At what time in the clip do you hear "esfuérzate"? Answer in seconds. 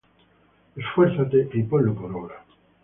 0.77-1.47